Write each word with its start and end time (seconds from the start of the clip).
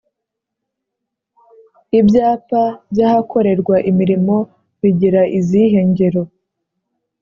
Ibyapa 1.99 2.63
by’ahakorerwa 2.91 3.75
imirimo 3.89 4.35
bigira 4.81 5.21
izihe 5.39 5.79
ngero 5.89 6.23